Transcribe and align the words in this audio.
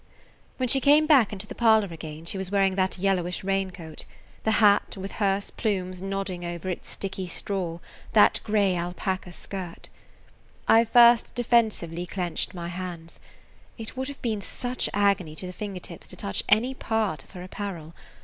When 0.57 0.67
she 0.67 0.81
came 0.81 1.05
back 1.05 1.31
into 1.31 1.45
the 1.45 1.53
parlor 1.53 1.89
again 1.93 2.25
she 2.25 2.39
was 2.39 2.49
wearing 2.49 2.73
that 2.73 2.97
yellowish 2.97 3.43
raincoat, 3.43 4.03
that 4.41 4.53
hat 4.53 4.97
with 4.97 5.11
hearse 5.11 5.51
plumes 5.51 6.01
nodding 6.01 6.43
over 6.43 6.69
its 6.69 6.89
sticky 6.89 7.27
straw, 7.27 7.77
that 8.13 8.39
gray 8.43 8.75
alpaca 8.75 9.31
skirt. 9.31 9.89
I 10.67 10.85
first 10.85 11.35
defensively 11.35 12.07
clenched 12.07 12.55
my 12.55 12.69
hands. 12.69 13.19
It 13.77 13.95
would 13.95 14.07
have 14.07 14.23
been 14.23 14.41
such 14.41 14.89
agony 14.91 15.35
to 15.35 15.45
the 15.45 15.53
finger 15.53 15.79
tips 15.79 16.07
to 16.07 16.15
touch 16.15 16.41
any 16.49 16.73
part 16.73 17.23
of 17.23 17.29
her 17.37 17.43
apparel. 17.43 17.93